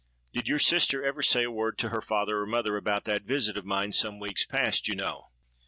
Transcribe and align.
Did 0.33 0.47
your 0.47 0.57
sister 0.57 1.03
ever 1.05 1.21
say 1.21 1.43
a 1.43 1.51
word 1.51 1.77
to 1.77 1.89
her 1.89 2.01
father 2.01 2.39
or 2.39 2.47
mother 2.47 2.75
about 2.75 3.05
that 3.05 3.21
visit 3.21 3.55
of 3.55 3.67
mine 3.67 3.93
some 3.93 4.19
weeks 4.19 4.47
past, 4.47 4.87
you 4.87 4.95
know?' 4.95 5.25